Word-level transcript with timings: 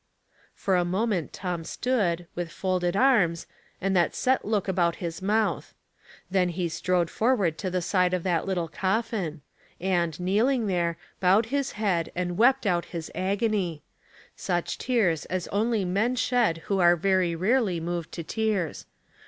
For 0.55 0.75
a 0.75 0.83
moment 0.83 1.31
Tom 1.31 1.63
stood, 1.63 2.25
with 2.33 2.51
folded 2.51 2.95
arms, 2.95 3.45
and 3.79 3.95
that 3.95 4.15
set 4.15 4.43
look 4.43 4.67
about 4.67 4.95
his 4.95 5.21
mouth— 5.21 5.75
then 6.31 6.49
he 6.49 6.69
strode 6.69 7.11
forward 7.11 7.55
to 7.59 7.69
the 7.69 7.83
side 7.83 8.11
of 8.15 8.23
that 8.23 8.47
little 8.47 8.67
coffin, 8.67 9.41
and 9.79 10.19
kneeling 10.19 10.65
there, 10.65 10.97
bowed 11.19 11.45
his 11.53 11.73
head 11.73 12.11
and 12.15 12.35
wept 12.35 12.65
out 12.65 12.85
his 12.85 13.11
agony— 13.13 13.83
such 14.35 14.79
tears 14.79 15.25
as 15.25 15.47
only 15.49 15.85
men 15.85 16.15
shed 16.15 16.63
vvlio 16.65 16.81
are 16.81 16.95
very 16.95 17.35
rarely 17.35 17.79
moved 17.79 18.11
to 18.13 18.23
tears. 18.23 18.87